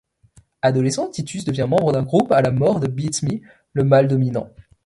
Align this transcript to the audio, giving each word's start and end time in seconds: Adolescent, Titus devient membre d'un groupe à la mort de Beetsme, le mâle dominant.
Adolescent, 0.63 1.11
Titus 1.11 1.45
devient 1.45 1.67
membre 1.69 1.91
d'un 1.91 2.01
groupe 2.01 2.31
à 2.31 2.41
la 2.41 2.49
mort 2.49 2.79
de 2.79 2.87
Beetsme, 2.87 3.39
le 3.73 3.83
mâle 3.83 4.07
dominant. 4.07 4.49